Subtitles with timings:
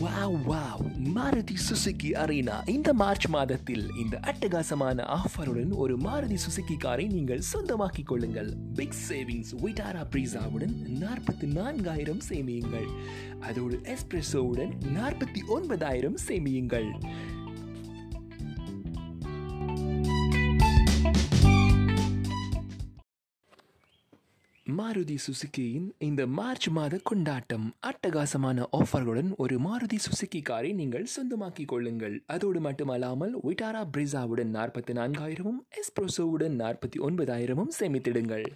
[0.00, 0.82] Wow wow
[1.14, 8.06] Maruti Suzuki Arena இந்த March மாதத்தில் இந்த அட்டகாசமான ஆஃபருடன் ஒரு மாருதி சுசுகி காரை நீங்கள் சொந்தமாக்கிக்
[8.06, 8.56] கொள்ளுங்கள்.
[8.74, 12.88] பிக் சேவிங்ஸ் விட்டாரா பிரீசாவுடன் நாற்பத்தி நான்காயிரம் சேமியுங்கள்.
[13.40, 16.90] அதோடு எஸ்பிரஸோவுடன் நாற்பத்தி ஒன்பதாயிரம் சேமியுங்கள்.
[24.66, 32.22] மாருதி சுசுகியின் இந்த மார்ச் மாத கொண்டாட்டம் அட்டகாசமான ஆஃபர்களுடன் ஒரு மாருதி சுசுக்கி காரை நீங்கள் சொந்தமாக்கிக் கொள்ளுங்கள்.
[32.26, 38.46] அதோடு மட்டுமல்லாமல் விட்டாரா பிரிசாவுடன் நாற்பத்தி நான்காயிரமும் எஸ்ப்ரோசோவுடன் நாற்பத்தி ஒன்பதாயிரமும் சேமித்திடுங்கள்.